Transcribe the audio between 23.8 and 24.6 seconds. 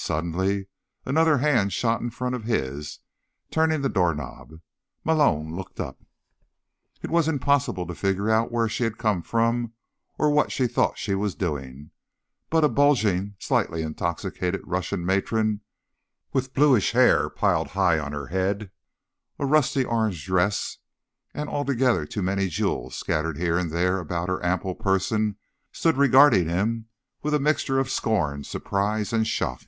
about her